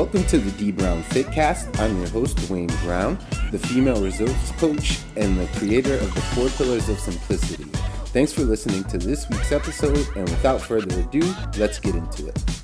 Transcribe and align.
Welcome 0.00 0.24
to 0.28 0.38
the 0.38 0.50
D 0.52 0.72
Brown 0.72 1.02
Fitcast. 1.02 1.78
I'm 1.78 1.98
your 1.98 2.08
host, 2.08 2.38
Dwayne 2.38 2.72
Brown, 2.82 3.18
the 3.52 3.58
female 3.58 4.02
results 4.02 4.50
coach 4.52 4.98
and 5.14 5.38
the 5.38 5.46
creator 5.58 5.92
of 5.92 6.14
the 6.14 6.22
Four 6.22 6.48
Pillars 6.48 6.88
of 6.88 6.98
Simplicity. 6.98 7.64
Thanks 8.06 8.32
for 8.32 8.40
listening 8.40 8.84
to 8.84 8.96
this 8.96 9.28
week's 9.28 9.52
episode, 9.52 10.08
and 10.16 10.26
without 10.26 10.62
further 10.62 11.00
ado, 11.00 11.20
let's 11.58 11.78
get 11.78 11.94
into 11.94 12.28
it. 12.28 12.62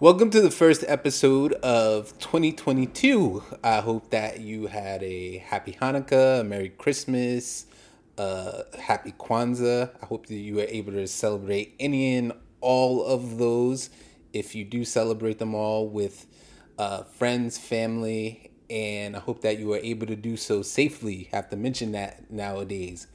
Welcome 0.00 0.30
to 0.30 0.40
the 0.40 0.50
first 0.50 0.82
episode 0.88 1.52
of 1.52 2.08
2022. 2.18 3.44
I 3.62 3.80
hope 3.80 4.10
that 4.10 4.40
you 4.40 4.66
had 4.66 5.04
a 5.04 5.38
happy 5.38 5.78
Hanukkah, 5.80 6.40
a 6.40 6.42
Merry 6.42 6.70
Christmas, 6.70 7.66
uh, 8.18 8.62
happy 8.76 9.12
Kwanzaa. 9.12 9.90
I 10.02 10.06
hope 10.06 10.26
that 10.26 10.34
you 10.34 10.56
were 10.56 10.66
able 10.68 10.90
to 10.94 11.06
celebrate 11.06 11.76
any 11.78 12.16
and 12.16 12.32
all 12.60 13.04
of 13.04 13.38
those. 13.38 13.90
If 14.34 14.54
you 14.54 14.64
do 14.64 14.84
celebrate 14.84 15.38
them 15.38 15.54
all 15.54 15.88
with 15.88 16.26
uh, 16.76 17.04
friends, 17.04 17.56
family, 17.56 18.50
and 18.68 19.16
I 19.16 19.20
hope 19.20 19.42
that 19.42 19.58
you 19.60 19.72
are 19.72 19.78
able 19.78 20.08
to 20.08 20.16
do 20.16 20.36
so 20.36 20.62
safely. 20.62 21.28
Have 21.32 21.48
to 21.50 21.56
mention 21.56 21.92
that 21.92 22.30
nowadays. 22.30 23.06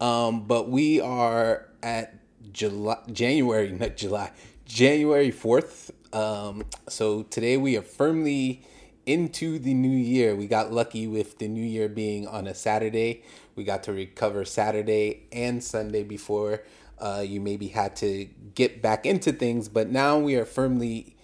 Um, 0.00 0.46
but 0.46 0.70
we 0.70 1.00
are 1.00 1.68
at 1.82 2.14
July, 2.52 2.98
January, 3.12 3.70
not 3.72 3.96
July, 3.96 4.32
January 4.64 5.30
4th. 5.30 5.90
Um, 6.14 6.64
so 6.88 7.24
today 7.24 7.58
we 7.58 7.76
are 7.76 7.82
firmly 7.82 8.62
into 9.04 9.58
the 9.58 9.74
new 9.74 9.96
year. 9.96 10.34
We 10.34 10.46
got 10.46 10.72
lucky 10.72 11.06
with 11.06 11.38
the 11.38 11.48
new 11.48 11.64
year 11.64 11.88
being 11.88 12.26
on 12.26 12.46
a 12.46 12.54
Saturday. 12.54 13.22
We 13.54 13.64
got 13.64 13.82
to 13.84 13.92
recover 13.92 14.44
Saturday 14.44 15.24
and 15.30 15.62
Sunday 15.62 16.04
before 16.04 16.62
uh, 16.98 17.24
you 17.26 17.40
maybe 17.40 17.68
had 17.68 17.96
to 17.96 18.28
get 18.54 18.82
back 18.82 19.06
into 19.06 19.32
things, 19.32 19.68
but 19.68 19.90
now 19.90 20.18
we 20.18 20.36
are 20.36 20.44
firmly 20.44 21.16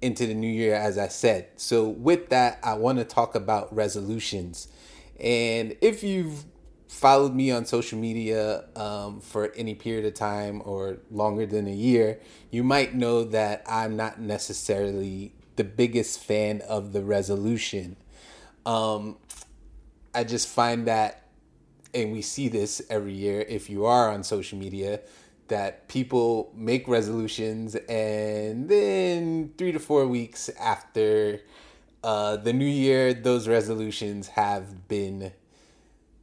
into 0.00 0.26
the 0.26 0.34
new 0.34 0.50
year, 0.50 0.74
as 0.74 0.98
I 0.98 1.08
said. 1.08 1.48
So, 1.56 1.88
with 1.88 2.28
that, 2.30 2.58
I 2.62 2.74
want 2.74 2.98
to 2.98 3.04
talk 3.04 3.34
about 3.34 3.74
resolutions. 3.74 4.68
And 5.20 5.76
if 5.80 6.02
you've 6.02 6.44
followed 6.88 7.34
me 7.34 7.50
on 7.50 7.64
social 7.64 7.98
media 7.98 8.64
um, 8.76 9.20
for 9.20 9.50
any 9.56 9.74
period 9.74 10.04
of 10.04 10.14
time 10.14 10.60
or 10.64 10.98
longer 11.10 11.46
than 11.46 11.66
a 11.66 11.72
year, 11.72 12.20
you 12.50 12.62
might 12.62 12.94
know 12.94 13.24
that 13.24 13.62
I'm 13.66 13.96
not 13.96 14.20
necessarily 14.20 15.32
the 15.56 15.64
biggest 15.64 16.22
fan 16.22 16.60
of 16.68 16.92
the 16.92 17.02
resolution. 17.02 17.96
Um, 18.66 19.16
I 20.14 20.24
just 20.24 20.48
find 20.48 20.86
that, 20.86 21.21
and 21.94 22.12
we 22.12 22.22
see 22.22 22.48
this 22.48 22.82
every 22.88 23.12
year 23.12 23.40
if 23.48 23.68
you 23.68 23.84
are 23.84 24.10
on 24.10 24.22
social 24.22 24.58
media, 24.58 25.00
that 25.48 25.88
people 25.88 26.52
make 26.56 26.88
resolutions 26.88 27.74
and 27.88 28.68
then 28.68 29.52
three 29.58 29.72
to 29.72 29.78
four 29.78 30.06
weeks 30.06 30.48
after 30.58 31.40
uh, 32.04 32.36
the 32.36 32.52
new 32.52 32.66
year, 32.66 33.14
those 33.14 33.46
resolutions 33.46 34.28
have 34.28 34.88
been 34.88 35.32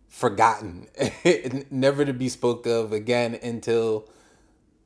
forgotten, 0.08 0.88
never 1.72 2.04
to 2.04 2.14
be 2.14 2.28
spoke 2.28 2.66
of 2.66 2.92
again 2.92 3.38
until 3.42 4.10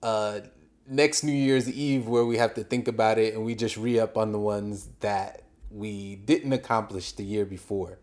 uh, 0.04 0.42
next 0.88 1.24
New 1.24 1.32
Year's 1.32 1.70
Eve, 1.70 2.08
where 2.08 2.26
we 2.26 2.38
have 2.38 2.54
to 2.56 2.64
think 2.64 2.88
about 2.88 3.18
it 3.18 3.34
and 3.34 3.46
we 3.46 3.56
just 3.56 3.78
re 3.78 4.00
up 4.00 4.18
on 4.18 4.32
the 4.32 4.40
ones 4.40 4.90
that 5.00 5.44
we 5.72 6.18
didn't 6.18 6.54
accomplish 6.54 7.14
the 7.14 7.24
year 7.24 7.46
before. 7.46 7.98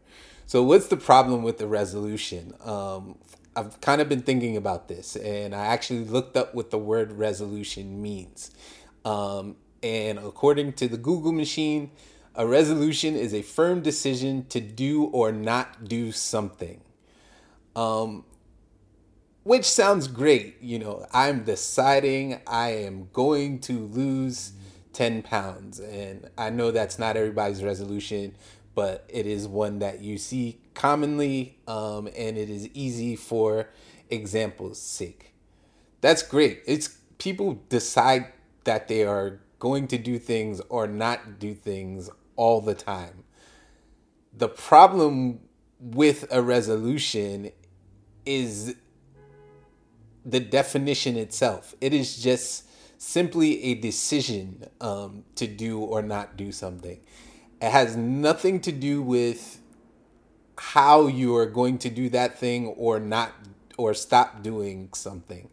So, 0.50 0.64
what's 0.64 0.88
the 0.88 0.96
problem 0.96 1.44
with 1.44 1.58
the 1.58 1.68
resolution? 1.68 2.54
Um, 2.64 3.18
I've 3.54 3.80
kind 3.80 4.00
of 4.00 4.08
been 4.08 4.22
thinking 4.22 4.56
about 4.56 4.88
this, 4.88 5.14
and 5.14 5.54
I 5.54 5.66
actually 5.66 6.02
looked 6.02 6.36
up 6.36 6.56
what 6.56 6.72
the 6.72 6.76
word 6.76 7.12
resolution 7.12 8.02
means. 8.02 8.50
Um, 9.04 9.54
and 9.80 10.18
according 10.18 10.72
to 10.72 10.88
the 10.88 10.96
Google 10.96 11.30
machine, 11.30 11.92
a 12.34 12.48
resolution 12.48 13.14
is 13.14 13.32
a 13.32 13.42
firm 13.42 13.80
decision 13.80 14.44
to 14.46 14.60
do 14.60 15.04
or 15.04 15.30
not 15.30 15.84
do 15.84 16.10
something. 16.10 16.80
Um, 17.76 18.24
which 19.44 19.66
sounds 19.66 20.08
great. 20.08 20.60
You 20.60 20.80
know, 20.80 21.06
I'm 21.12 21.44
deciding 21.44 22.40
I 22.48 22.70
am 22.70 23.08
going 23.12 23.60
to 23.60 23.86
lose 23.86 24.54
10 24.92 25.22
pounds. 25.22 25.78
And 25.80 26.28
I 26.36 26.50
know 26.50 26.70
that's 26.70 26.98
not 26.98 27.16
everybody's 27.16 27.62
resolution, 27.62 28.34
but 28.80 29.04
it 29.10 29.26
is 29.26 29.46
one 29.46 29.78
that 29.80 30.00
you 30.00 30.16
see 30.16 30.58
commonly 30.72 31.58
um, 31.68 32.06
and 32.16 32.38
it 32.38 32.48
is 32.48 32.66
easy 32.72 33.14
for 33.14 33.68
example's 34.08 34.80
sake. 34.80 35.34
That's 36.00 36.22
great. 36.22 36.62
It's 36.66 36.88
people 37.18 37.62
decide 37.68 38.32
that 38.64 38.88
they 38.88 39.04
are 39.04 39.40
going 39.58 39.86
to 39.88 39.98
do 39.98 40.18
things 40.18 40.62
or 40.70 40.86
not 40.86 41.38
do 41.38 41.52
things 41.52 42.08
all 42.36 42.62
the 42.62 42.72
time. 42.72 43.24
The 44.34 44.48
problem 44.48 45.40
with 45.78 46.26
a 46.30 46.40
resolution 46.40 47.50
is 48.24 48.76
the 50.24 50.40
definition 50.40 51.18
itself. 51.18 51.74
It 51.82 51.92
is 51.92 52.16
just 52.16 52.64
simply 52.96 53.62
a 53.62 53.74
decision 53.74 54.64
um, 54.80 55.24
to 55.34 55.46
do 55.46 55.80
or 55.80 56.00
not 56.00 56.38
do 56.38 56.50
something. 56.50 56.98
It 57.60 57.70
has 57.70 57.96
nothing 57.96 58.60
to 58.60 58.72
do 58.72 59.02
with 59.02 59.60
how 60.56 61.06
you 61.06 61.36
are 61.36 61.46
going 61.46 61.78
to 61.78 61.90
do 61.90 62.08
that 62.10 62.38
thing 62.38 62.68
or 62.68 63.00
not 63.00 63.32
or 63.76 63.94
stop 63.94 64.42
doing 64.42 64.90
something. 64.94 65.48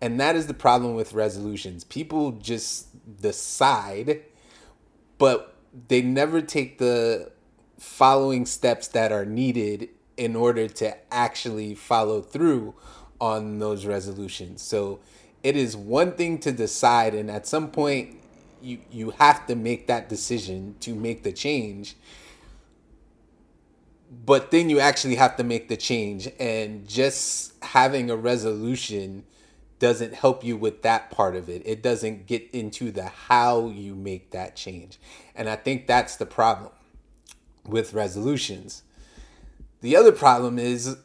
And 0.00 0.18
that 0.20 0.36
is 0.36 0.46
the 0.46 0.54
problem 0.54 0.94
with 0.94 1.12
resolutions. 1.12 1.84
People 1.84 2.32
just 2.32 2.88
decide, 3.20 4.22
but 5.18 5.54
they 5.88 6.02
never 6.02 6.40
take 6.40 6.78
the 6.78 7.32
following 7.78 8.46
steps 8.46 8.88
that 8.88 9.12
are 9.12 9.24
needed 9.24 9.88
in 10.16 10.36
order 10.36 10.68
to 10.68 10.96
actually 11.12 11.74
follow 11.74 12.20
through 12.20 12.74
on 13.20 13.58
those 13.58 13.86
resolutions. 13.86 14.62
So 14.62 15.00
it 15.42 15.56
is 15.56 15.76
one 15.76 16.12
thing 16.12 16.38
to 16.40 16.52
decide, 16.52 17.14
and 17.14 17.30
at 17.30 17.46
some 17.46 17.70
point, 17.70 18.18
you 18.62 18.78
you 18.90 19.10
have 19.10 19.46
to 19.46 19.54
make 19.54 19.86
that 19.86 20.08
decision 20.08 20.76
to 20.80 20.94
make 20.94 21.22
the 21.22 21.32
change. 21.32 21.96
But 24.26 24.50
then 24.50 24.68
you 24.68 24.80
actually 24.80 25.14
have 25.16 25.36
to 25.36 25.44
make 25.44 25.68
the 25.68 25.76
change, 25.76 26.28
and 26.38 26.88
just 26.88 27.52
having 27.62 28.10
a 28.10 28.16
resolution 28.16 29.24
doesn't 29.78 30.14
help 30.14 30.44
you 30.44 30.56
with 30.56 30.82
that 30.82 31.10
part 31.10 31.34
of 31.34 31.48
it. 31.48 31.62
It 31.64 31.82
doesn't 31.82 32.26
get 32.26 32.48
into 32.52 32.90
the 32.90 33.04
how 33.06 33.68
you 33.68 33.94
make 33.94 34.30
that 34.32 34.54
change. 34.54 35.00
And 35.34 35.48
I 35.48 35.56
think 35.56 35.86
that's 35.86 36.16
the 36.16 36.26
problem 36.26 36.70
with 37.66 37.94
resolutions. 37.94 38.82
The 39.80 39.96
other 39.96 40.12
problem 40.12 40.58
is 40.58 40.96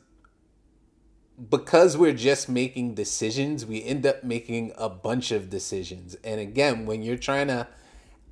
because 1.50 1.98
we're 1.98 2.14
just 2.14 2.48
making 2.48 2.94
decisions, 2.94 3.66
we 3.66 3.84
end 3.84 4.06
up 4.06 4.24
making 4.24 4.72
a 4.78 4.90
bunch 4.90 5.32
of 5.32 5.50
decisions. 5.50 6.16
And 6.24 6.40
again, 6.40 6.86
when 6.86 7.04
you're 7.04 7.18
trying 7.18 7.48
to 7.48 7.68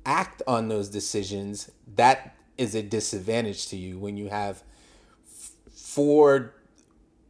act 0.06 0.42
on 0.46 0.68
those 0.68 0.88
decisions, 0.88 1.70
that 1.96 2.34
is 2.56 2.74
a 2.74 2.82
disadvantage 2.82 3.68
to 3.68 3.76
you 3.76 3.98
when 3.98 4.16
you 4.16 4.28
have 4.28 4.62
four 5.70 6.54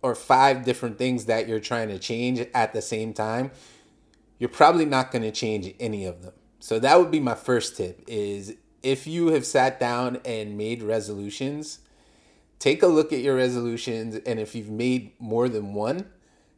or 0.03 0.15
five 0.15 0.65
different 0.65 0.99
things 0.99 1.25
that 1.25 1.49
you're 1.49 1.61
trying 1.61 1.89
to 1.89 1.99
change 1.99 2.47
at 2.55 2.73
the 2.73 2.83
same 2.83 3.13
time. 3.13 3.51
You're 4.39 4.51
probably 4.51 4.85
not 4.85 5.11
going 5.11 5.23
to 5.23 5.31
change 5.31 5.75
any 5.81 6.05
of 6.05 6.23
them. 6.23 6.35
So 6.61 6.79
that 6.79 6.99
would 6.99 7.11
be 7.11 7.21
my 7.21 7.35
first 7.35 7.77
tip 7.77 8.03
is 8.07 8.55
if 8.83 9.07
you 9.07 9.29
have 9.29 9.47
sat 9.47 9.81
down 9.81 10.21
and 10.25 10.59
made 10.59 10.83
resolutions, 10.83 11.81
take 12.65 12.83
a 12.83 12.87
look 12.87 13.13
at 13.13 13.21
your 13.21 13.37
resolutions 13.37 14.17
and 14.25 14.41
if 14.41 14.55
you've 14.55 14.71
made 14.71 15.13
more 15.19 15.51
than 15.51 15.75
one 15.75 16.07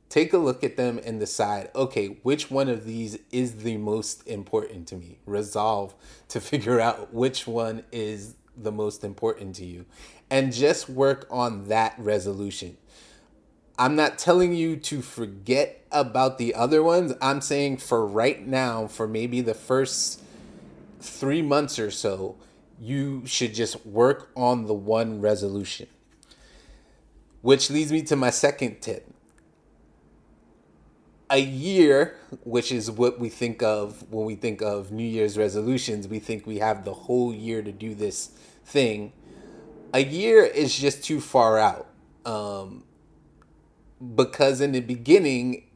take 0.08 0.32
a 0.32 0.38
look 0.38 0.62
at 0.62 0.76
them 0.76 1.00
and 1.04 1.18
decide 1.18 1.68
okay 1.74 2.18
which 2.22 2.48
one 2.48 2.68
of 2.68 2.84
these 2.84 3.18
is 3.32 3.64
the 3.64 3.76
most 3.76 4.24
important 4.28 4.86
to 4.86 4.94
me? 4.94 5.18
Resolve 5.26 5.96
to 6.28 6.40
figure 6.52 6.78
out 6.78 7.12
which 7.12 7.48
one 7.48 7.82
is 7.90 8.36
the 8.56 8.70
most 8.70 9.02
important 9.02 9.56
to 9.56 9.64
you 9.64 9.84
and 10.30 10.52
just 10.52 10.88
work 10.88 11.26
on 11.28 11.64
that 11.64 11.92
resolution. 11.98 12.76
I'm 13.76 13.96
not 13.96 14.16
telling 14.16 14.54
you 14.54 14.76
to 14.76 15.02
forget 15.02 15.84
about 15.90 16.38
the 16.38 16.54
other 16.54 16.84
ones. 16.84 17.14
I'm 17.20 17.40
saying 17.40 17.78
for 17.78 18.06
right 18.06 18.46
now 18.46 18.86
for 18.86 19.08
maybe 19.08 19.40
the 19.40 19.54
first 19.54 20.22
3 21.00 21.42
months 21.42 21.80
or 21.80 21.90
so 21.90 22.36
you 22.80 23.26
should 23.26 23.54
just 23.54 23.84
work 23.84 24.30
on 24.36 24.66
the 24.66 24.74
one 24.74 25.20
resolution 25.20 25.88
which 27.42 27.70
leads 27.70 27.92
me 27.92 28.02
to 28.02 28.16
my 28.16 28.30
second 28.30 28.80
tip. 28.80 29.08
A 31.28 31.38
year, 31.38 32.16
which 32.44 32.70
is 32.70 32.90
what 32.90 33.18
we 33.18 33.28
think 33.28 33.62
of 33.62 34.04
when 34.12 34.26
we 34.26 34.36
think 34.36 34.62
of 34.62 34.92
New 34.92 35.04
Year's 35.04 35.36
resolutions, 35.36 36.06
we 36.06 36.20
think 36.20 36.46
we 36.46 36.58
have 36.58 36.84
the 36.84 36.94
whole 36.94 37.34
year 37.34 37.62
to 37.62 37.72
do 37.72 37.94
this 37.94 38.30
thing. 38.64 39.12
A 39.92 40.04
year 40.04 40.44
is 40.44 40.78
just 40.78 41.02
too 41.04 41.20
far 41.20 41.58
out. 41.58 41.88
Um, 42.24 42.84
because 44.14 44.60
in 44.60 44.72
the 44.72 44.80
beginning, 44.80 45.68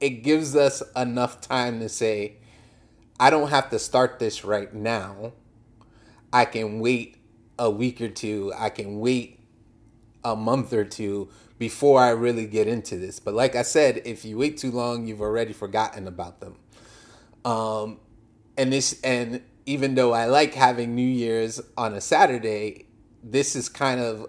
it 0.00 0.22
gives 0.22 0.54
us 0.56 0.82
enough 0.94 1.40
time 1.40 1.80
to 1.80 1.88
say, 1.88 2.36
I 3.18 3.30
don't 3.30 3.50
have 3.50 3.70
to 3.70 3.78
start 3.78 4.18
this 4.18 4.44
right 4.44 4.72
now. 4.74 5.32
I 6.32 6.44
can 6.44 6.80
wait 6.80 7.18
a 7.58 7.70
week 7.70 8.00
or 8.00 8.08
two. 8.08 8.52
I 8.56 8.68
can 8.68 8.98
wait 8.98 9.38
a 10.24 10.36
month 10.36 10.72
or 10.72 10.84
two 10.84 11.28
before 11.58 12.00
I 12.00 12.10
really 12.10 12.46
get 12.46 12.66
into 12.66 12.96
this. 12.96 13.20
But 13.20 13.34
like 13.34 13.54
I 13.54 13.62
said, 13.62 14.02
if 14.04 14.24
you 14.24 14.38
wait 14.38 14.58
too 14.58 14.70
long, 14.70 15.06
you've 15.06 15.20
already 15.20 15.52
forgotten 15.52 16.08
about 16.08 16.40
them. 16.40 16.56
Um, 17.44 18.00
and 18.56 18.72
this, 18.72 19.00
and 19.02 19.42
even 19.66 19.94
though 19.94 20.12
I 20.12 20.26
like 20.26 20.54
having 20.54 20.94
New 20.94 21.06
Year's 21.08 21.60
on 21.76 21.94
a 21.94 22.00
Saturday, 22.00 22.86
this 23.22 23.54
is 23.54 23.68
kind 23.68 24.00
of 24.00 24.28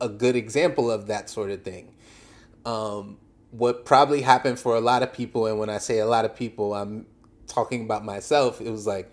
a 0.00 0.08
good 0.08 0.36
example 0.36 0.90
of 0.90 1.06
that 1.06 1.30
sort 1.30 1.50
of 1.50 1.62
thing. 1.62 1.94
Um, 2.64 3.18
what 3.50 3.84
probably 3.84 4.22
happened 4.22 4.58
for 4.58 4.76
a 4.76 4.80
lot 4.80 5.02
of 5.02 5.12
people, 5.12 5.46
and 5.46 5.58
when 5.58 5.70
I 5.70 5.78
say 5.78 5.98
a 5.98 6.06
lot 6.06 6.24
of 6.24 6.34
people, 6.34 6.74
I'm 6.74 7.06
talking 7.46 7.84
about 7.84 8.04
myself, 8.04 8.60
it 8.60 8.70
was 8.70 8.86
like, 8.86 9.12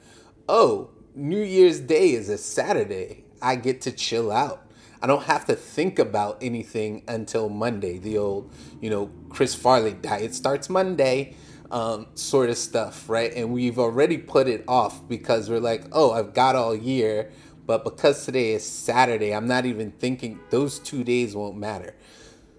oh, 0.50 0.89
New 1.15 1.42
Year's 1.42 1.80
Day 1.80 2.12
is 2.12 2.30
a 2.30 2.38
Saturday. 2.38 3.25
I 3.42 3.56
get 3.56 3.81
to 3.81 3.92
chill 3.92 4.31
out. 4.31 4.62
I 5.03 5.07
don't 5.07 5.23
have 5.23 5.44
to 5.47 5.55
think 5.55 6.00
about 6.00 6.38
anything 6.41 7.03
until 7.09 7.50
Monday. 7.50 7.97
The 7.97 8.17
old, 8.17 8.53
you 8.79 8.89
know, 8.89 9.11
Chris 9.27 9.53
Farley 9.53 9.91
diet 9.91 10.33
starts 10.33 10.69
Monday 10.69 11.35
um, 11.71 12.07
sort 12.15 12.50
of 12.50 12.57
stuff, 12.57 13.09
right? 13.09 13.33
And 13.35 13.51
we've 13.51 13.77
already 13.77 14.17
put 14.17 14.47
it 14.47 14.63
off 14.65 15.05
because 15.09 15.50
we're 15.50 15.59
like, 15.59 15.83
oh, 15.91 16.11
I've 16.11 16.33
got 16.33 16.55
all 16.55 16.73
year. 16.73 17.31
But 17.65 17.83
because 17.83 18.23
today 18.23 18.53
is 18.53 18.65
Saturday, 18.65 19.35
I'm 19.35 19.47
not 19.47 19.65
even 19.65 19.91
thinking 19.91 20.39
those 20.51 20.79
two 20.79 21.03
days 21.03 21.35
won't 21.35 21.57
matter. 21.57 21.95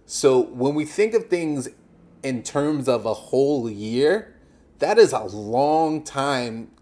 So 0.05 0.41
when 0.41 0.75
we 0.75 0.85
think 0.85 1.15
of 1.15 1.29
things 1.29 1.69
in 2.23 2.43
terms 2.43 2.89
of 2.89 3.07
a 3.07 3.15
whole 3.15 3.71
year, 3.71 4.37
that 4.81 4.99
is 4.99 5.13
a 5.13 5.23
long 5.23 6.03
time 6.03 6.73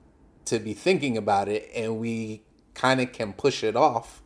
to 0.47 0.59
be 0.59 0.75
thinking 0.75 1.17
about 1.17 1.49
it, 1.49 1.71
and 1.73 1.99
we 1.99 2.43
kind 2.75 3.01
of 3.01 3.13
can 3.13 3.33
push 3.33 3.63
it 3.63 3.77
off. 3.77 4.22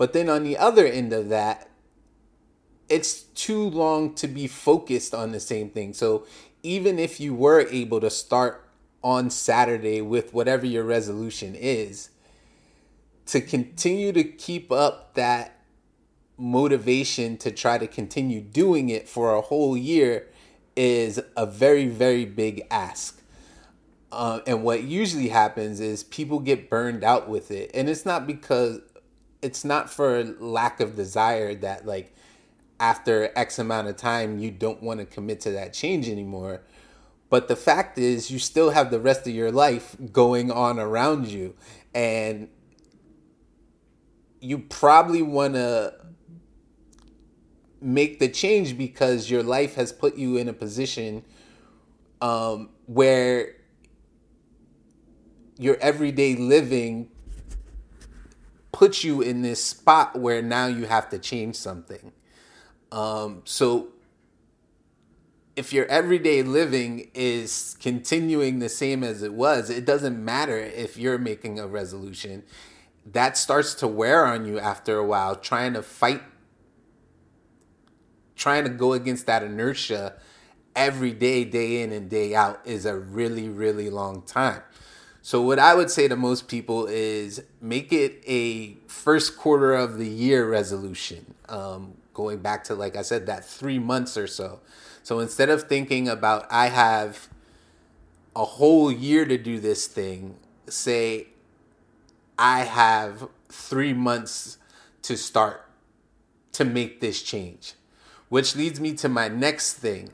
But 0.00 0.14
then 0.14 0.30
on 0.30 0.44
the 0.44 0.56
other 0.56 0.86
end 0.86 1.12
of 1.12 1.28
that, 1.28 1.68
it's 2.88 3.20
too 3.20 3.68
long 3.68 4.14
to 4.14 4.26
be 4.26 4.46
focused 4.46 5.14
on 5.14 5.32
the 5.32 5.40
same 5.40 5.68
thing. 5.68 5.92
So 5.92 6.24
even 6.62 6.98
if 6.98 7.20
you 7.20 7.34
were 7.34 7.68
able 7.70 8.00
to 8.00 8.08
start 8.08 8.66
on 9.04 9.28
Saturday 9.28 10.00
with 10.00 10.32
whatever 10.32 10.64
your 10.64 10.84
resolution 10.84 11.54
is, 11.54 12.08
to 13.26 13.42
continue 13.42 14.10
to 14.12 14.24
keep 14.24 14.72
up 14.72 15.12
that 15.16 15.60
motivation 16.38 17.36
to 17.36 17.50
try 17.50 17.76
to 17.76 17.86
continue 17.86 18.40
doing 18.40 18.88
it 18.88 19.06
for 19.06 19.34
a 19.34 19.42
whole 19.42 19.76
year 19.76 20.28
is 20.76 21.20
a 21.36 21.44
very, 21.44 21.88
very 21.88 22.24
big 22.24 22.66
ask. 22.70 23.22
Uh, 24.10 24.40
and 24.46 24.62
what 24.62 24.82
usually 24.82 25.28
happens 25.28 25.78
is 25.78 26.04
people 26.04 26.38
get 26.38 26.70
burned 26.70 27.04
out 27.04 27.28
with 27.28 27.50
it. 27.50 27.70
And 27.74 27.86
it's 27.86 28.06
not 28.06 28.26
because 28.26 28.80
it's 29.42 29.64
not 29.64 29.90
for 29.90 30.24
lack 30.24 30.80
of 30.80 30.96
desire 30.96 31.54
that, 31.56 31.86
like, 31.86 32.14
after 32.78 33.30
X 33.36 33.58
amount 33.58 33.88
of 33.88 33.96
time, 33.96 34.38
you 34.38 34.50
don't 34.50 34.82
want 34.82 35.00
to 35.00 35.06
commit 35.06 35.40
to 35.42 35.50
that 35.52 35.72
change 35.72 36.08
anymore. 36.08 36.62
But 37.28 37.46
the 37.48 37.56
fact 37.56 37.98
is, 37.98 38.30
you 38.30 38.38
still 38.38 38.70
have 38.70 38.90
the 38.90 38.98
rest 38.98 39.26
of 39.26 39.34
your 39.34 39.52
life 39.52 39.96
going 40.12 40.50
on 40.50 40.78
around 40.78 41.28
you. 41.28 41.54
And 41.94 42.48
you 44.40 44.58
probably 44.58 45.22
want 45.22 45.54
to 45.54 45.94
make 47.80 48.18
the 48.18 48.28
change 48.28 48.76
because 48.76 49.30
your 49.30 49.42
life 49.42 49.74
has 49.74 49.92
put 49.92 50.16
you 50.16 50.36
in 50.36 50.48
a 50.48 50.52
position 50.52 51.24
um, 52.20 52.70
where 52.86 53.56
your 55.58 55.76
everyday 55.76 56.36
living 56.36 57.10
puts 58.80 59.04
you 59.04 59.20
in 59.20 59.42
this 59.42 59.62
spot 59.62 60.18
where 60.18 60.40
now 60.40 60.66
you 60.66 60.86
have 60.86 61.06
to 61.10 61.18
change 61.18 61.54
something. 61.54 62.12
Um, 62.90 63.42
so 63.44 63.88
if 65.54 65.70
your 65.70 65.84
everyday 65.84 66.42
living 66.42 67.10
is 67.12 67.76
continuing 67.78 68.58
the 68.58 68.70
same 68.70 69.04
as 69.04 69.22
it 69.22 69.34
was, 69.34 69.68
it 69.68 69.84
doesn't 69.84 70.24
matter 70.24 70.56
if 70.56 70.96
you're 70.96 71.18
making 71.18 71.60
a 71.60 71.66
resolution. 71.66 72.42
That 73.04 73.36
starts 73.36 73.74
to 73.74 73.86
wear 73.86 74.24
on 74.24 74.46
you 74.46 74.58
after 74.58 74.96
a 74.96 75.04
while, 75.04 75.36
trying 75.36 75.74
to 75.74 75.82
fight, 75.82 76.22
trying 78.34 78.64
to 78.64 78.70
go 78.70 78.94
against 78.94 79.26
that 79.26 79.42
inertia 79.42 80.14
every 80.74 81.12
day, 81.12 81.44
day 81.44 81.82
in 81.82 81.92
and 81.92 82.08
day 82.08 82.34
out 82.34 82.62
is 82.64 82.86
a 82.86 82.96
really, 82.96 83.50
really 83.50 83.90
long 83.90 84.22
time. 84.22 84.62
So, 85.22 85.42
what 85.42 85.58
I 85.58 85.74
would 85.74 85.90
say 85.90 86.08
to 86.08 86.16
most 86.16 86.48
people 86.48 86.86
is 86.86 87.42
make 87.60 87.92
it 87.92 88.22
a 88.26 88.76
first 88.86 89.36
quarter 89.36 89.74
of 89.74 89.98
the 89.98 90.08
year 90.08 90.48
resolution. 90.48 91.34
Um, 91.48 91.94
going 92.14 92.38
back 92.38 92.64
to, 92.64 92.74
like 92.74 92.96
I 92.96 93.02
said, 93.02 93.26
that 93.26 93.44
three 93.44 93.78
months 93.78 94.16
or 94.16 94.26
so. 94.26 94.60
So, 95.02 95.18
instead 95.18 95.50
of 95.50 95.64
thinking 95.64 96.08
about, 96.08 96.46
I 96.50 96.68
have 96.68 97.28
a 98.34 98.44
whole 98.44 98.90
year 98.90 99.26
to 99.26 99.36
do 99.36 99.60
this 99.60 99.86
thing, 99.86 100.36
say, 100.66 101.28
I 102.38 102.60
have 102.60 103.28
three 103.50 103.92
months 103.92 104.56
to 105.02 105.16
start 105.16 105.66
to 106.52 106.64
make 106.64 107.00
this 107.00 107.22
change. 107.22 107.74
Which 108.30 108.56
leads 108.56 108.80
me 108.80 108.94
to 108.94 109.08
my 109.08 109.28
next 109.28 109.74
thing 109.74 110.10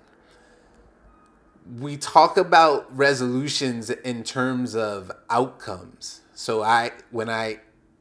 we 1.78 1.96
talk 1.96 2.36
about 2.36 2.94
resolutions 2.96 3.90
in 3.90 4.22
terms 4.22 4.74
of 4.76 5.10
outcomes. 5.30 6.20
So 6.34 6.62
I 6.62 6.92
when 7.10 7.28
I 7.28 7.60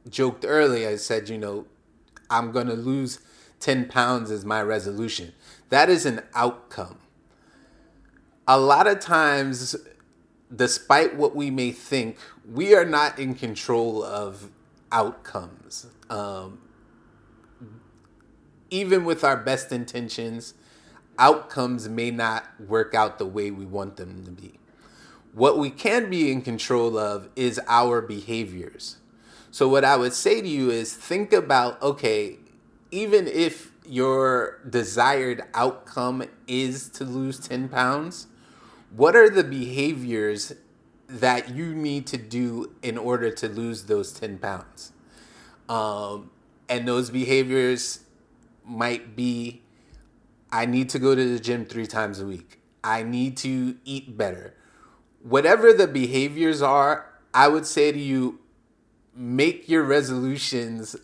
joked 0.09 0.45
earlier, 0.47 0.89
I 0.89 0.95
said, 0.97 1.29
you 1.29 1.38
know, 1.38 1.65
I'm 2.29 2.51
going 2.51 2.67
to 2.67 2.73
lose 2.73 3.19
10 3.59 3.88
pounds 3.88 4.29
as 4.29 4.45
my 4.45 4.62
resolution. 4.62 5.33
That 5.69 5.89
is 5.89 6.06
an 6.06 6.21
outcome. 6.33 7.00
A 8.47 8.59
lot 8.59 8.85
of 8.85 9.00
times 9.00 9.75
despite 10.53 11.15
what 11.15 11.35
we 11.35 11.50
may 11.50 11.71
think, 11.71 12.17
we 12.50 12.75
are 12.75 12.85
not 12.85 13.17
in 13.19 13.35
control 13.35 14.03
of 14.03 14.50
outcomes. 14.91 15.88
Um, 16.10 16.60
even 18.69 19.05
with 19.05 19.24
our 19.24 19.38
best 19.38 19.72
intentions, 19.72 20.53
outcomes 21.17 21.88
may 21.89 22.12
not 22.12 22.45
work 22.60 22.93
out 22.93 23.17
the 23.17 23.25
way 23.25 23.51
we 23.51 23.65
want 23.65 23.98
them 23.98 24.24
to 24.25 24.31
be. 24.31 24.60
What 25.34 25.57
we 25.57 25.69
can 25.69 26.10
be 26.10 26.31
in 26.31 26.41
control 26.41 26.98
of 26.98 27.29
is 27.36 27.60
our 27.67 28.01
behaviors. 28.01 28.98
So, 29.51 29.67
what 29.67 29.84
I 29.84 29.98
would 29.98 30.13
say 30.13 30.41
to 30.41 30.48
you 30.48 30.69
is 30.69 30.93
think 30.93 31.34
about 31.34 31.81
okay, 31.81 32.38
even 32.91 33.27
if 33.27 33.72
your 33.88 34.60
desired 34.69 35.43
outcome 35.53 36.24
is 36.48 36.89
to 36.89 37.03
lose 37.03 37.39
10 37.39 37.69
pounds, 37.69 38.27
what 38.95 39.15
are 39.15 39.29
the 39.29 39.43
behaviors 39.43 40.53
that 41.07 41.50
you 41.50 41.74
need 41.74 42.07
to 42.07 42.17
do 42.17 42.74
in 42.81 42.98
order 42.98 43.29
to 43.31 43.48
lose 43.48 43.84
those 43.84 44.12
10 44.13 44.39
pounds? 44.39 44.91
Um, 45.67 46.31
and 46.69 46.88
those 46.88 47.10
behaviors 47.10 48.00
might 48.63 49.15
be 49.15 49.62
I 50.55 50.65
need 50.65 50.88
to 50.91 51.00
go 51.00 51.13
to 51.15 51.33
the 51.33 51.38
gym 51.38 51.65
three 51.65 51.85
times 51.85 52.21
a 52.21 52.25
week. 52.25 52.62
I 52.81 53.03
need 53.03 53.35
to 53.38 53.75
eat 53.83 54.15
better. 54.15 54.53
Whatever 55.21 55.74
the 55.74 55.85
behaviors 55.85 56.62
are, 56.62 57.12
I 57.33 57.50
would 57.50 57.65
say 57.65 57.91
to 57.91 58.00
you, 58.00 58.39
make 59.13 59.67
your 59.67 59.83
resolutions 59.83 60.95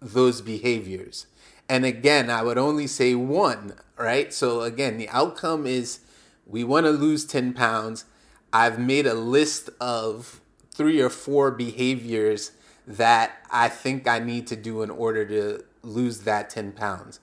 those 0.00 0.40
behaviors. 0.40 1.28
And 1.68 1.84
again, 1.84 2.28
I 2.28 2.42
would 2.42 2.58
only 2.58 2.88
say 2.88 3.14
one, 3.14 3.74
right? 3.96 4.34
So 4.34 4.62
again, 4.62 4.98
the 4.98 5.08
outcome 5.10 5.64
is 5.64 6.00
we 6.44 6.64
want 6.64 6.84
to 6.86 6.90
lose 6.90 7.24
10 7.24 7.52
pounds. 7.52 8.04
I've 8.52 8.80
made 8.80 9.06
a 9.06 9.14
list 9.14 9.70
of 9.80 10.40
three 10.72 11.00
or 11.00 11.08
four 11.08 11.52
behaviors 11.52 12.50
that 12.88 13.46
I 13.48 13.68
think 13.68 14.08
I 14.08 14.18
need 14.18 14.48
to 14.48 14.56
do 14.56 14.82
in 14.82 14.90
order 14.90 15.24
to 15.26 15.62
lose 15.82 16.22
that 16.22 16.50
10 16.50 16.72
pounds. 16.72 17.20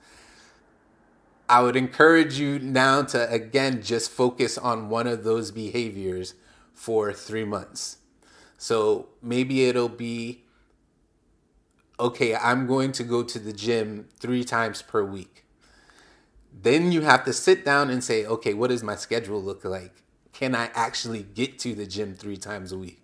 I 1.50 1.62
would 1.64 1.76
encourage 1.76 2.40
you 2.40 2.60
now 2.60 3.02
to 3.02 3.30
again 3.32 3.82
just 3.82 4.12
focus 4.12 4.58
on 4.58 4.88
one 4.88 5.08
of 5.08 5.24
those 5.24 5.50
behaviors 5.50 6.36
for 6.74 7.12
three 7.12 7.44
months. 7.44 7.98
So 8.60 9.10
maybe 9.22 9.66
it'll 9.66 9.90
be 9.90 10.44
okay, 12.00 12.36
I'm 12.36 12.68
going 12.68 12.92
to 12.94 13.04
go 13.04 13.24
to 13.24 13.40
the 13.40 13.52
gym 13.52 14.08
three 14.20 14.44
times 14.44 14.82
per 14.84 15.04
week. 15.04 15.46
Then 16.62 16.92
you 16.92 17.02
have 17.02 17.26
to 17.26 17.34
sit 17.34 17.66
down 17.66 17.90
and 17.90 18.04
say, 18.04 18.26
okay, 18.26 18.54
what 18.54 18.70
does 18.70 18.84
my 18.84 18.96
schedule 18.96 19.42
look 19.42 19.66
like? 19.66 20.04
Can 20.32 20.56
I 20.56 20.70
actually 20.74 21.24
get 21.24 21.60
to 21.60 21.76
the 21.76 21.86
gym 21.86 22.16
three 22.16 22.38
times 22.38 22.72
a 22.72 22.78
week? 22.78 23.02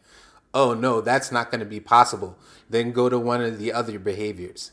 Oh, 0.54 0.74
no, 0.74 1.02
that's 1.02 1.32
not 1.32 1.52
going 1.52 1.60
to 1.60 1.66
be 1.66 1.82
possible. 1.82 2.38
Then 2.70 2.94
go 2.94 3.10
to 3.10 3.20
one 3.20 3.42
of 3.42 3.60
the 3.60 3.74
other 3.74 4.00
behaviors. 4.00 4.72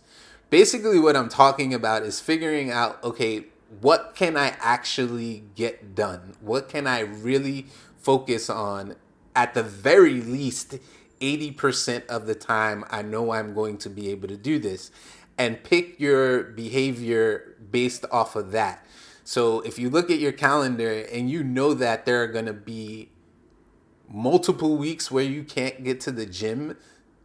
Basically, 0.50 0.98
what 0.98 1.16
I'm 1.16 1.28
talking 1.28 1.74
about 1.74 2.02
is 2.02 2.20
figuring 2.20 2.70
out 2.70 3.02
okay, 3.02 3.46
what 3.80 4.14
can 4.14 4.36
I 4.36 4.54
actually 4.60 5.44
get 5.54 5.94
done? 5.94 6.34
What 6.40 6.68
can 6.68 6.86
I 6.86 7.00
really 7.00 7.66
focus 7.98 8.50
on 8.50 8.96
at 9.34 9.54
the 9.54 9.62
very 9.62 10.20
least 10.20 10.76
80% 11.20 12.06
of 12.06 12.26
the 12.26 12.34
time 12.34 12.84
I 12.90 13.02
know 13.02 13.32
I'm 13.32 13.54
going 13.54 13.78
to 13.78 13.88
be 13.88 14.10
able 14.10 14.28
to 14.28 14.36
do 14.36 14.58
this 14.58 14.90
and 15.38 15.62
pick 15.62 15.98
your 15.98 16.42
behavior 16.42 17.56
based 17.70 18.04
off 18.10 18.36
of 18.36 18.52
that. 18.52 18.84
So 19.24 19.60
if 19.60 19.78
you 19.78 19.88
look 19.88 20.10
at 20.10 20.18
your 20.18 20.32
calendar 20.32 21.06
and 21.12 21.30
you 21.30 21.42
know 21.44 21.74
that 21.74 22.04
there 22.04 22.22
are 22.22 22.26
going 22.26 22.46
to 22.46 22.52
be 22.52 23.10
multiple 24.08 24.76
weeks 24.76 25.10
where 25.10 25.24
you 25.24 25.42
can't 25.44 25.82
get 25.84 26.00
to 26.00 26.12
the 26.12 26.26
gym 26.26 26.76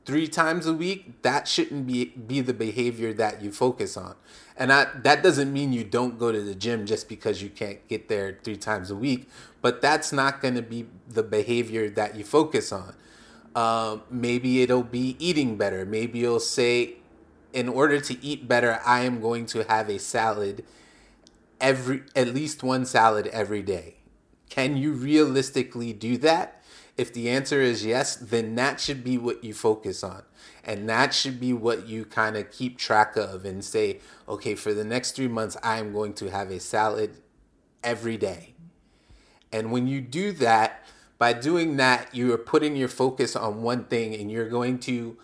three 0.08 0.28
times 0.30 0.66
a 0.66 0.74
week, 0.74 1.22
that 1.22 1.50
shouldn't 1.50 1.86
be 1.86 2.06
be 2.06 2.40
the 2.40 2.54
behavior 2.54 3.14
that 3.14 3.42
you 3.42 3.52
focus 3.52 3.98
on. 3.98 4.16
And 4.56 4.72
that 4.72 5.22
doesn't 5.22 5.52
mean 5.52 5.74
you 5.74 5.84
don't 5.84 6.18
go 6.18 6.32
to 6.32 6.42
the 6.42 6.56
gym 6.56 6.86
just 6.88 7.10
because 7.10 7.44
you 7.44 7.50
can't 7.50 7.86
get 7.90 8.08
there 8.08 8.40
three 8.42 8.56
times 8.56 8.90
a 8.90 8.96
week, 8.96 9.30
but 9.62 9.82
that's 9.82 10.14
not 10.14 10.42
going 10.42 10.56
to 10.56 10.64
be 10.64 10.88
the 11.08 11.24
behavior 11.24 11.90
that 11.90 12.16
you 12.16 12.24
focus 12.24 12.72
on. 12.72 12.96
Um, 13.54 14.04
maybe 14.10 14.62
it'll 14.62 14.82
be 14.82 15.18
eating 15.20 15.58
better. 15.58 15.86
Maybe 15.86 16.20
you'll 16.20 16.40
say, 16.40 16.96
in 17.52 17.68
order 17.68 18.00
to 18.00 18.24
eat 18.24 18.48
better, 18.48 18.80
I 18.86 19.02
am 19.02 19.20
going 19.20 19.46
to 19.48 19.64
have 19.66 19.90
a 19.90 20.00
salad 20.00 20.64
every 21.60 22.04
at 22.16 22.30
least 22.34 22.64
one 22.64 22.86
salad 22.86 23.28
every 23.28 23.62
day. 23.62 23.96
Can 24.50 24.78
you 24.78 24.94
realistically 24.94 25.92
do 25.92 26.18
that? 26.20 26.57
If 26.98 27.14
the 27.14 27.30
answer 27.30 27.62
is 27.62 27.86
yes, 27.86 28.16
then 28.16 28.56
that 28.56 28.80
should 28.80 29.04
be 29.04 29.18
what 29.18 29.44
you 29.44 29.54
focus 29.54 30.04
on. 30.04 30.24
And 30.64 30.90
that 30.90 31.14
should 31.14 31.40
be 31.40 31.54
what 31.54 31.88
you 31.88 32.06
kind 32.06 32.36
of 32.36 32.52
keep 32.52 32.78
track 32.78 33.16
of 33.16 33.46
and 33.46 33.64
say, 33.64 34.00
okay, 34.28 34.56
for 34.56 34.74
the 34.74 34.84
next 34.84 35.12
three 35.12 35.28
months, 35.28 35.56
I 35.62 35.78
am 35.78 35.94
going 35.94 36.14
to 36.16 36.32
have 36.32 36.50
a 36.50 36.60
salad 36.60 37.18
every 37.84 38.18
day. 38.18 38.56
And 39.52 39.72
when 39.72 39.88
you 39.88 40.02
do 40.02 40.32
that, 40.34 40.84
by 41.20 41.34
doing 41.34 41.78
that, 41.78 42.14
you 42.14 42.34
are 42.34 42.38
putting 42.38 42.76
your 42.76 42.90
focus 42.90 43.36
on 43.36 43.62
one 43.62 43.86
thing 43.86 44.14
and 44.16 44.32
you're 44.32 44.50
going 44.50 44.80
to 44.80 45.18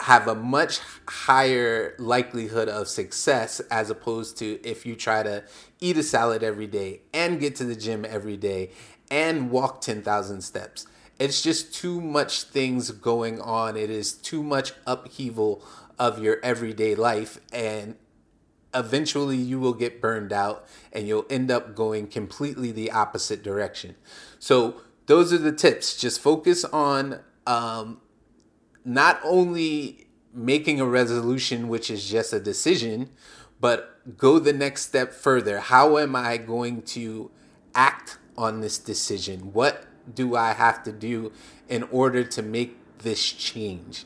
have 0.00 0.26
a 0.26 0.34
much 0.34 0.80
higher 1.06 1.94
likelihood 1.98 2.68
of 2.68 2.88
success 2.88 3.60
as 3.70 3.88
opposed 3.88 4.36
to 4.38 4.60
if 4.66 4.84
you 4.84 4.96
try 4.96 5.22
to 5.22 5.44
eat 5.78 5.96
a 5.96 6.02
salad 6.02 6.42
every 6.42 6.66
day 6.66 7.02
and 7.14 7.38
get 7.38 7.54
to 7.54 7.64
the 7.64 7.76
gym 7.76 8.04
every 8.04 8.36
day 8.36 8.70
and 9.12 9.50
walk 9.50 9.82
10,000 9.82 10.40
steps. 10.40 10.86
It's 11.18 11.42
just 11.42 11.74
too 11.74 12.00
much 12.00 12.44
things 12.44 12.90
going 12.90 13.42
on. 13.42 13.76
It 13.76 13.90
is 13.90 14.14
too 14.14 14.42
much 14.42 14.72
upheaval 14.86 15.62
of 15.98 16.20
your 16.20 16.38
everyday 16.42 16.94
life 16.94 17.38
and 17.52 17.96
eventually 18.72 19.36
you 19.36 19.60
will 19.60 19.74
get 19.74 20.00
burned 20.00 20.32
out 20.32 20.66
and 20.94 21.06
you'll 21.06 21.26
end 21.28 21.50
up 21.50 21.76
going 21.76 22.06
completely 22.06 22.72
the 22.72 22.90
opposite 22.90 23.42
direction. 23.42 23.96
So 24.38 24.80
those 25.04 25.30
are 25.30 25.38
the 25.38 25.52
tips. 25.52 25.94
Just 25.98 26.18
focus 26.18 26.64
on 26.64 27.20
um, 27.46 28.00
not 28.82 29.20
only 29.22 30.06
making 30.32 30.80
a 30.80 30.86
resolution, 30.86 31.68
which 31.68 31.90
is 31.90 32.08
just 32.08 32.32
a 32.32 32.40
decision, 32.40 33.10
but 33.60 34.16
go 34.16 34.38
the 34.38 34.54
next 34.54 34.86
step 34.86 35.12
further. 35.12 35.60
How 35.60 35.98
am 35.98 36.16
I 36.16 36.38
going 36.38 36.80
to 36.82 37.30
act 37.74 38.16
on 38.36 38.60
this 38.60 38.78
decision? 38.78 39.52
What 39.52 39.84
do 40.12 40.36
I 40.36 40.52
have 40.52 40.82
to 40.84 40.92
do 40.92 41.32
in 41.68 41.84
order 41.84 42.24
to 42.24 42.42
make 42.42 42.76
this 42.98 43.32
change? 43.32 44.04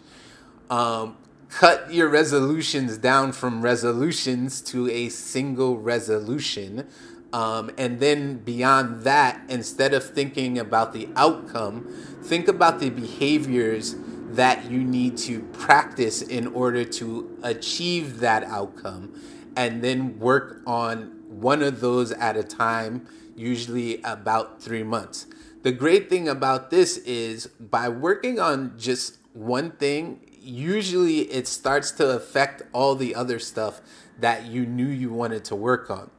Um, 0.68 1.16
cut 1.48 1.92
your 1.92 2.08
resolutions 2.08 2.98
down 2.98 3.32
from 3.32 3.62
resolutions 3.62 4.60
to 4.62 4.88
a 4.90 5.08
single 5.08 5.78
resolution. 5.78 6.88
Um, 7.32 7.70
and 7.76 8.00
then 8.00 8.38
beyond 8.38 9.02
that, 9.02 9.40
instead 9.48 9.94
of 9.94 10.04
thinking 10.04 10.58
about 10.58 10.92
the 10.92 11.08
outcome, 11.16 11.86
think 12.22 12.48
about 12.48 12.80
the 12.80 12.90
behaviors 12.90 13.96
that 14.30 14.70
you 14.70 14.82
need 14.82 15.16
to 15.16 15.42
practice 15.52 16.20
in 16.22 16.46
order 16.48 16.84
to 16.84 17.38
achieve 17.42 18.20
that 18.20 18.44
outcome 18.44 19.14
and 19.56 19.82
then 19.82 20.18
work 20.18 20.62
on 20.66 21.22
one 21.28 21.62
of 21.62 21.80
those 21.80 22.12
at 22.12 22.36
a 22.36 22.42
time, 22.42 23.06
usually 23.36 24.00
about 24.02 24.60
three 24.62 24.82
months. 24.82 25.26
The 25.62 25.72
great 25.72 26.08
thing 26.08 26.28
about 26.28 26.70
this 26.70 26.96
is 26.98 27.46
by 27.46 27.88
working 27.88 28.38
on 28.38 28.78
just 28.78 29.18
one 29.32 29.72
thing, 29.72 30.20
usually 30.40 31.22
it 31.32 31.46
starts 31.46 31.90
to 31.92 32.10
affect 32.10 32.62
all 32.72 32.94
the 32.94 33.14
other 33.14 33.38
stuff 33.38 33.80
that 34.18 34.46
you 34.46 34.64
knew 34.64 34.86
you 34.86 35.10
wanted 35.10 35.44
to 35.46 35.56
work 35.56 35.90
on. 35.90 36.10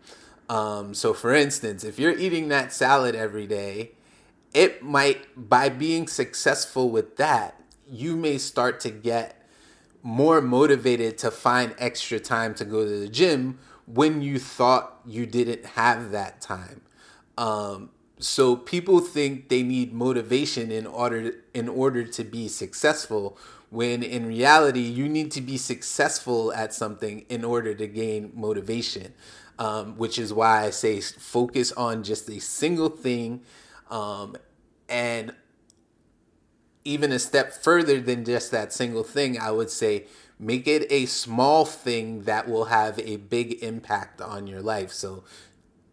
Um, 0.49 0.93
so, 0.93 1.13
for 1.13 1.33
instance, 1.33 1.83
if 1.83 1.99
you're 1.99 2.17
eating 2.17 2.49
that 2.49 2.71
salad 2.71 3.15
every 3.15 3.47
day, 3.47 3.91
it 4.53 4.83
might, 4.83 5.49
by 5.49 5.69
being 5.69 6.07
successful 6.07 6.89
with 6.89 7.17
that, 7.17 7.61
you 7.89 8.15
may 8.15 8.37
start 8.37 8.79
to 8.81 8.89
get 8.89 9.41
more 10.03 10.41
motivated 10.41 11.17
to 11.17 11.31
find 11.31 11.75
extra 11.77 12.19
time 12.19 12.53
to 12.55 12.65
go 12.65 12.85
to 12.85 12.99
the 12.99 13.09
gym 13.09 13.59
when 13.85 14.21
you 14.21 14.39
thought 14.39 14.99
you 15.05 15.25
didn't 15.25 15.65
have 15.65 16.11
that 16.11 16.41
time. 16.41 16.81
Um, 17.37 17.91
so 18.19 18.55
people 18.55 18.99
think 18.99 19.49
they 19.49 19.61
need 19.63 19.93
motivation 19.93 20.71
in 20.71 20.87
order 20.87 21.35
in 21.53 21.69
order 21.69 22.03
to 22.03 22.23
be 22.23 22.47
successful 22.47 23.37
when 23.69 24.01
in 24.01 24.25
reality 24.25 24.79
you 24.79 25.07
need 25.07 25.31
to 25.31 25.41
be 25.41 25.57
successful 25.57 26.51
at 26.53 26.73
something 26.73 27.25
in 27.29 27.43
order 27.43 27.75
to 27.75 27.85
gain 27.85 28.31
motivation 28.33 29.13
um, 29.59 29.95
which 29.97 30.17
is 30.17 30.33
why 30.33 30.63
i 30.63 30.69
say 30.71 30.99
focus 30.99 31.71
on 31.73 32.01
just 32.03 32.27
a 32.29 32.39
single 32.39 32.89
thing 32.89 33.41
um, 33.91 34.35
and 34.89 35.33
even 36.85 37.11
a 37.11 37.19
step 37.19 37.51
further 37.53 37.99
than 37.99 38.23
just 38.23 38.49
that 38.51 38.71
single 38.71 39.03
thing, 39.03 39.37
I 39.37 39.51
would 39.51 39.69
say 39.69 40.05
make 40.39 40.67
it 40.67 40.89
a 40.91 41.05
small 41.05 41.65
thing 41.65 42.23
that 42.23 42.47
will 42.47 42.65
have 42.65 42.97
a 42.99 43.17
big 43.17 43.61
impact 43.63 44.21
on 44.21 44.47
your 44.47 44.61
life. 44.61 44.91
So 44.91 45.23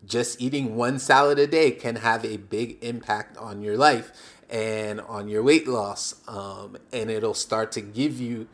just 0.06 0.40
eating 0.40 0.76
one 0.76 0.98
salad 0.98 1.38
a 1.38 1.46
day 1.46 1.70
can 1.70 1.96
have 1.96 2.24
a 2.24 2.36
big 2.36 2.82
impact 2.82 3.36
on 3.38 3.62
your 3.62 3.76
life 3.76 4.12
and 4.50 5.00
on 5.00 5.28
your 5.28 5.42
weight 5.42 5.66
loss. 5.66 6.14
Um, 6.28 6.76
and 6.92 7.10
it'll 7.10 7.34
start 7.34 7.72
to 7.72 7.80
give 7.80 8.20
you 8.20 8.48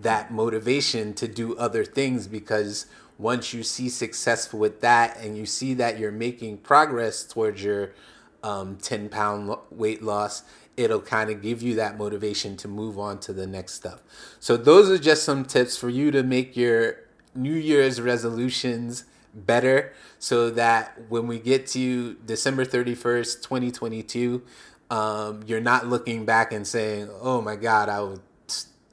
that 0.00 0.32
motivation 0.32 1.14
to 1.14 1.28
do 1.28 1.56
other 1.56 1.84
things 1.84 2.26
because 2.26 2.86
once 3.18 3.52
you 3.52 3.62
see 3.62 3.88
success 3.88 4.52
with 4.52 4.80
that 4.80 5.16
and 5.18 5.36
you 5.36 5.46
see 5.46 5.74
that 5.74 5.98
you're 5.98 6.12
making 6.12 6.58
progress 6.58 7.24
towards 7.24 7.62
your 7.62 7.92
um, 8.42 8.76
10 8.76 9.08
pound 9.08 9.54
weight 9.70 10.02
loss, 10.02 10.42
it'll 10.76 11.00
kind 11.00 11.30
of 11.30 11.42
give 11.42 11.62
you 11.62 11.74
that 11.76 11.96
motivation 11.96 12.56
to 12.56 12.68
move 12.68 12.98
on 12.98 13.18
to 13.20 13.32
the 13.32 13.46
next 13.46 13.74
stuff. 13.74 14.02
So, 14.40 14.56
those 14.56 14.90
are 14.90 14.98
just 14.98 15.22
some 15.22 15.44
tips 15.44 15.76
for 15.76 15.88
you 15.88 16.10
to 16.10 16.22
make 16.22 16.56
your 16.56 16.96
New 17.34 17.54
Year's 17.54 18.00
resolutions 18.00 19.04
better 19.34 19.92
so 20.18 20.50
that 20.50 21.00
when 21.08 21.26
we 21.26 21.38
get 21.38 21.66
to 21.68 22.14
December 22.26 22.64
31st, 22.64 23.42
2022, 23.42 24.42
um, 24.90 25.42
you're 25.46 25.60
not 25.60 25.86
looking 25.86 26.24
back 26.24 26.52
and 26.52 26.66
saying, 26.66 27.08
oh 27.20 27.40
my 27.40 27.56
God, 27.56 27.88
I 27.88 28.00
was 28.00 28.20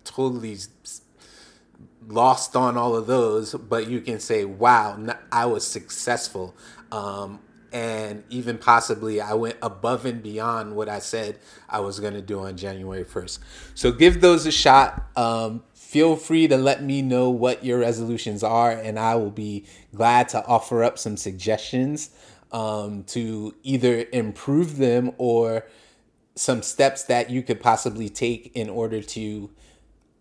totally 0.03 0.57
lost 2.07 2.55
on 2.55 2.77
all 2.77 2.95
of 2.95 3.07
those, 3.07 3.53
but 3.53 3.87
you 3.87 4.01
can 4.01 4.19
say, 4.19 4.45
wow, 4.45 4.97
I 5.31 5.45
was 5.45 5.65
successful. 5.67 6.55
Um, 6.91 7.39
and 7.71 8.23
even 8.29 8.57
possibly 8.57 9.21
I 9.21 9.33
went 9.33 9.57
above 9.61 10.05
and 10.05 10.23
beyond 10.23 10.75
what 10.75 10.89
I 10.89 10.99
said 10.99 11.37
I 11.69 11.81
was 11.81 11.99
going 11.99 12.13
to 12.13 12.21
do 12.21 12.39
on 12.39 12.57
January 12.57 13.03
1st. 13.03 13.39
So 13.75 13.91
give 13.91 14.21
those 14.21 14.45
a 14.45 14.51
shot. 14.51 15.05
Um, 15.15 15.63
feel 15.89 16.15
free 16.15 16.47
to 16.47 16.55
let 16.55 16.83
me 16.83 17.01
know 17.01 17.31
what 17.31 17.65
your 17.65 17.79
resolutions 17.79 18.43
are, 18.43 18.69
and 18.69 18.99
I 18.99 19.15
will 19.15 19.31
be 19.31 19.65
glad 19.95 20.29
to 20.29 20.45
offer 20.45 20.83
up 20.83 20.99
some 20.99 21.17
suggestions 21.17 22.11
um, 22.51 23.03
to 23.05 23.55
either 23.63 24.05
improve 24.13 24.77
them 24.77 25.11
or 25.17 25.65
some 26.35 26.61
steps 26.61 27.05
that 27.05 27.31
you 27.31 27.41
could 27.41 27.59
possibly 27.59 28.07
take 28.07 28.51
in 28.53 28.69
order 28.69 29.01
to 29.01 29.49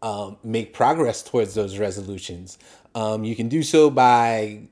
um, 0.01 0.39
make 0.43 0.73
progress 0.73 1.23
towards 1.23 1.53
those 1.53 1.77
resolutions. 1.77 2.59
Um, 2.95 3.25
you 3.25 3.37
can 3.37 3.51
do 3.51 3.63
so 3.63 3.91
by 3.91 4.63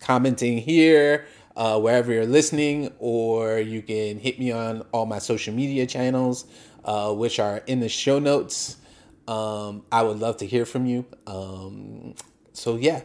commenting 0.00 0.58
here 0.58 1.24
uh, 1.56 1.80
wherever 1.80 2.12
you're 2.12 2.26
listening, 2.26 2.92
or 2.98 3.58
you 3.58 3.80
can 3.80 4.18
hit 4.18 4.38
me 4.38 4.52
on 4.52 4.82
all 4.92 5.06
my 5.06 5.18
social 5.18 5.54
media 5.54 5.86
channels, 5.86 6.44
uh, 6.84 7.10
which 7.10 7.38
are 7.38 7.62
in 7.66 7.80
the 7.80 7.88
show 7.88 8.18
notes. 8.18 8.76
Um, 9.26 9.84
I 9.90 10.02
would 10.02 10.18
love 10.18 10.36
to 10.38 10.46
hear 10.46 10.66
from 10.66 10.86
you. 10.86 11.06
Um, 11.26 12.14
so, 12.52 12.76
yeah, 12.76 13.02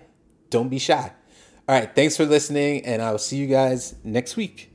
don't 0.50 0.70
be 0.70 0.80
shy. 0.80 1.12
All 1.68 1.80
right, 1.80 1.94
thanks 1.96 2.18
for 2.18 2.26
listening, 2.26 2.86
and 2.86 3.02
I 3.02 3.12
will 3.12 3.20
see 3.20 3.38
you 3.38 3.48
guys 3.48 3.96
next 4.04 4.36
week. 4.36 4.72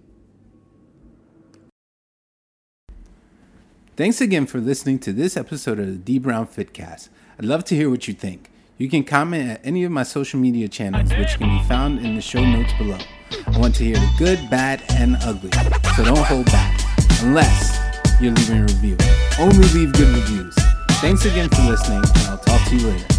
Thanks 3.96 4.20
again 4.20 4.46
for 4.46 4.58
listening 4.58 4.98
to 5.00 5.12
this 5.12 5.36
episode 5.36 5.78
of 5.78 5.86
the 5.86 5.96
D 5.96 6.18
Brown 6.18 6.46
Fitcast. 6.46 7.08
I'd 7.38 7.44
love 7.44 7.64
to 7.64 7.76
hear 7.76 7.90
what 7.90 8.08
you 8.08 8.14
think. 8.14 8.50
You 8.76 8.88
can 8.88 9.04
comment 9.04 9.50
at 9.50 9.60
any 9.64 9.84
of 9.84 9.92
my 9.92 10.02
social 10.02 10.40
media 10.40 10.66
channels, 10.66 11.10
which 11.14 11.38
can 11.38 11.48
be 11.48 11.64
found 11.64 12.00
in 12.04 12.16
the 12.16 12.20
show 12.20 12.44
notes 12.44 12.72
below. 12.78 12.98
I 13.46 13.58
want 13.58 13.76
to 13.76 13.84
hear 13.84 13.94
the 13.94 14.10
good, 14.18 14.50
bad, 14.50 14.82
and 14.90 15.16
ugly, 15.22 15.50
so 15.96 16.04
don't 16.04 16.18
hold 16.18 16.46
back. 16.46 16.80
unless 17.24 17.78
you're 18.20 18.32
leaving 18.32 18.58
a 18.58 18.62
review. 18.62 18.96
Only 19.38 19.68
leave 19.68 19.92
good 19.94 20.08
reviews. 20.08 20.63
Thanks 21.04 21.26
again 21.26 21.50
for 21.50 21.60
listening, 21.64 21.98
and 21.98 22.28
I'll 22.28 22.38
talk 22.38 22.66
to 22.70 22.76
you 22.76 22.86
later. 22.86 23.13